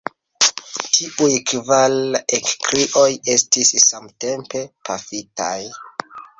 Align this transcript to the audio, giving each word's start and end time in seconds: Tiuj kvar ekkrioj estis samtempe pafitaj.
Tiuj 0.95 1.29
kvar 1.51 1.97
ekkrioj 2.39 3.05
estis 3.37 3.75
samtempe 3.91 4.65
pafitaj. 4.91 5.57